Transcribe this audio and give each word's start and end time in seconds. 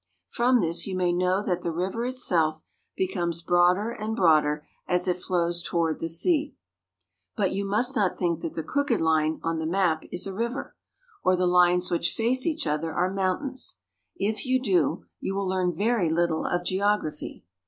From 0.29 0.61
this 0.61 0.87
you 0.87 0.95
may 0.95 1.13
know 1.13 1.43
that 1.43 1.61
the 1.61 1.69
river 1.69 2.07
itself 2.07 2.63
becomes 2.97 3.43
broader 3.43 3.91
and 3.91 4.15
broader 4.15 4.65
as 4.87 5.07
it 5.07 5.21
flows 5.21 5.61
toward 5.61 5.99
the 5.99 6.09
sea. 6.09 6.55
But 7.35 7.51
you 7.51 7.65
must 7.65 7.95
not 7.95 8.17
think 8.17 8.41
that 8.41 8.55
the 8.55 8.63
crooked 8.63 8.99
line 8.99 9.39
on 9.43 9.59
the 9.59 9.67
map 9.67 10.03
is 10.11 10.25
a 10.25 10.33
river, 10.33 10.75
or 11.23 11.35
the 11.35 11.45
lines 11.45 11.91
which 11.91 12.15
face 12.15 12.47
each 12.47 12.65
other 12.65 12.91
are 12.91 13.13
mountains. 13.13 13.77
If 14.15 14.43
you 14.43 14.59
do, 14.59 15.05
you 15.19 15.35
will 15.35 15.47
learn 15.47 15.71
very 15.75 16.09
little 16.09 16.47
of 16.47 16.63
geography. 16.65 17.43